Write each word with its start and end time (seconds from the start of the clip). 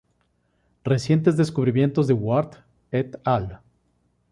Recientes 0.83 1.37
descubrimientos 1.37 2.07
de 2.07 2.13
Ward 2.15 2.55
"et 2.91 3.21
al. 3.23 3.59